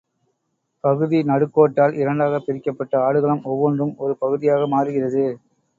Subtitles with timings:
[0.83, 5.25] பகுதி நடுக்கோட்டால் இரண்டாகப் பிரிக்கப்பட்ட ஆடுகளம் ஒவ்வொன்றும், ஒரு பகுதியாக மாறுகிறது.